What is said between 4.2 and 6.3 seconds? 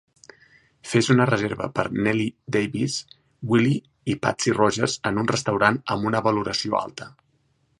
Patsy Rogers en un restaurant amb una